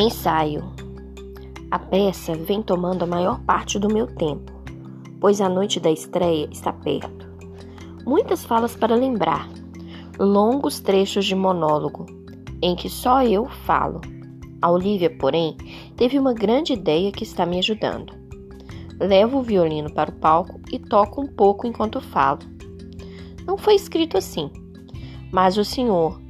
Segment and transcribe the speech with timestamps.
[0.00, 0.62] Ensaio.
[1.72, 4.52] A peça vem tomando a maior parte do meu tempo,
[5.20, 7.28] pois a noite da estreia está perto.
[8.06, 9.48] Muitas falas para lembrar,
[10.16, 12.06] longos trechos de monólogo,
[12.62, 14.00] em que só eu falo.
[14.62, 15.56] A Olivia, porém,
[15.96, 18.12] teve uma grande ideia que está me ajudando.
[19.00, 22.38] Levo o violino para o palco e toco um pouco enquanto falo.
[23.44, 24.48] Não foi escrito assim,
[25.32, 26.20] mas o senhor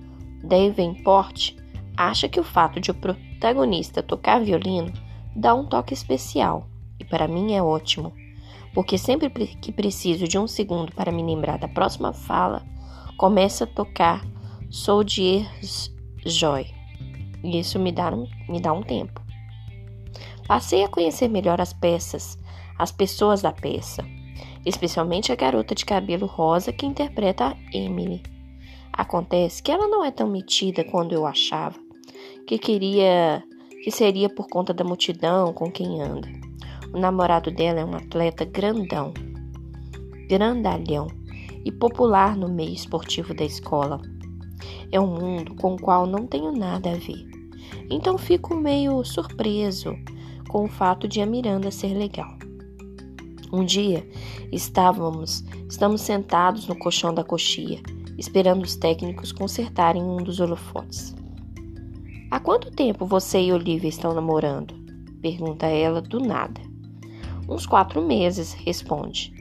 [0.42, 1.54] Davenport
[1.98, 2.94] acha que o fato de o
[3.38, 4.92] protagonista tocar violino
[5.34, 8.12] dá um toque especial, e para mim é ótimo,
[8.74, 12.66] porque sempre que preciso de um segundo para me lembrar da próxima fala,
[13.16, 14.26] começa a tocar
[14.70, 15.94] Soldier's
[16.26, 16.66] Joy.
[17.44, 19.22] E isso me dá, um, me dá um tempo.
[20.48, 22.36] Passei a conhecer melhor as peças,
[22.76, 24.04] as pessoas da peça,
[24.66, 28.20] especialmente a garota de cabelo rosa que interpreta a Emily.
[28.92, 31.78] Acontece que ela não é tão metida quando eu achava,
[32.48, 33.44] que queria
[33.84, 36.26] que seria por conta da multidão com quem anda.
[36.94, 39.12] O namorado dela é um atleta grandão,
[40.30, 41.08] grandalhão
[41.62, 44.00] e popular no meio esportivo da escola.
[44.90, 47.28] É um mundo com o qual não tenho nada a ver.
[47.90, 49.94] Então fico meio surpreso
[50.48, 52.34] com o fato de a Miranda ser legal.
[53.52, 54.08] Um dia
[54.50, 57.82] estávamos, estamos sentados no colchão da coxia,
[58.16, 61.14] esperando os técnicos consertarem um dos holofotes.
[62.30, 64.74] Há quanto tempo você e Olivia estão namorando?
[65.22, 66.60] Pergunta ela do nada.
[67.48, 69.32] Uns quatro meses, responde.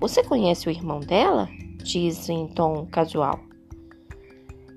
[0.00, 1.46] Você conhece o irmão dela?
[1.84, 3.38] Diz em tom casual.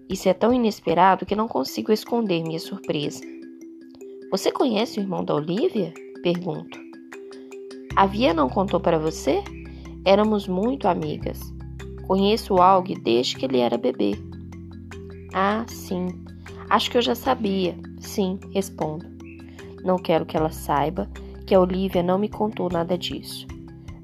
[0.10, 3.22] Isso é tão inesperado que não consigo esconder minha surpresa.
[4.32, 5.94] Você conhece o irmão da Olivia?
[6.22, 6.78] Pergunto.
[7.96, 9.42] A Via não contou para você?
[10.04, 11.40] Éramos muito amigas.
[12.06, 14.12] Conheço o Aug desde que ele era bebê.
[15.34, 16.08] Ah, sim,
[16.70, 17.76] Acho que eu já sabia.
[18.00, 19.06] Sim, respondo.
[19.84, 21.10] Não quero que ela saiba
[21.48, 23.48] que a Olivia não me contou nada disso.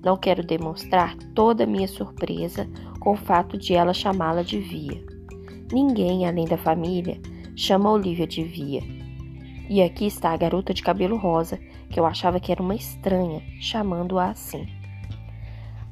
[0.03, 2.67] Não quero demonstrar toda a minha surpresa
[2.99, 5.03] com o fato de ela chamá-la de Via.
[5.71, 7.19] Ninguém, além da família,
[7.55, 8.81] chama a Olivia de Via.
[9.69, 11.59] E aqui está a garota de cabelo rosa,
[11.89, 14.67] que eu achava que era uma estranha, chamando-a assim.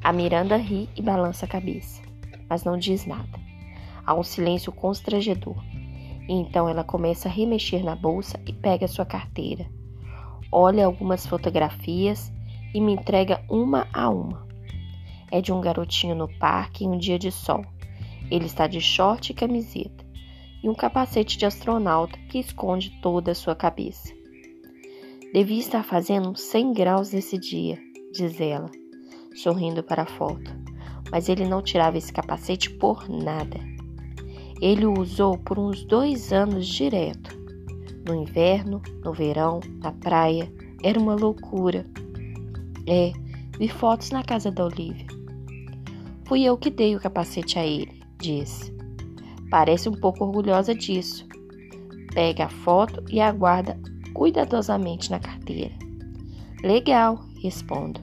[0.04, 2.02] A Miranda ri e balança a cabeça,
[2.50, 3.40] mas não diz nada.
[4.06, 5.58] Há um silêncio constrangedor.
[6.28, 9.66] Então ela começa a remexer na bolsa e pega sua carteira.
[10.52, 12.32] Olha algumas fotografias
[12.74, 14.48] e me entrega uma a uma.
[15.32, 17.66] É de um garotinho no parque em um dia de sol.
[18.30, 20.04] Ele está de short e camiseta
[20.64, 24.14] e um capacete de astronauta que esconde toda a sua cabeça.
[25.34, 27.78] Devia estar fazendo uns 100 graus nesse dia,
[28.14, 28.70] diz ela,
[29.36, 30.52] sorrindo para a foto.
[31.12, 33.60] Mas ele não tirava esse capacete por nada.
[34.64, 37.38] Ele o usou por uns dois anos direto.
[38.08, 40.50] No inverno, no verão, na praia,
[40.82, 41.86] era uma loucura.
[42.88, 43.12] É,
[43.60, 45.06] vi fotos na casa da Olivia.
[46.24, 48.74] Fui eu que dei o capacete a ele, disse.
[49.50, 51.28] Parece um pouco orgulhosa disso.
[52.14, 53.78] Pega a foto e aguarda
[54.14, 55.74] cuidadosamente na carteira.
[56.64, 58.00] Legal, respondo.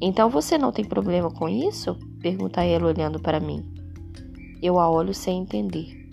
[0.00, 1.98] Então você não tem problema com isso?
[2.22, 3.75] Pergunta ela olhando para mim.
[4.62, 6.08] Eu a olho sem entender.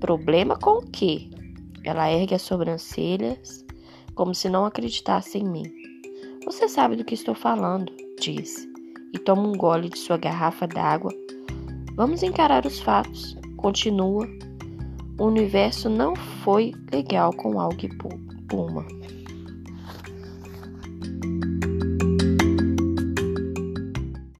[0.00, 1.28] Problema com o quê?
[1.84, 3.64] Ela ergue as sobrancelhas,
[4.14, 5.64] como se não acreditasse em mim.
[6.44, 8.68] Você sabe do que estou falando, disse,
[9.12, 11.12] e toma um gole de sua garrafa d'água.
[11.94, 13.36] Vamos encarar os fatos.
[13.56, 14.28] Continua.
[15.18, 17.76] O universo não foi legal com algo
[18.48, 18.86] Puma.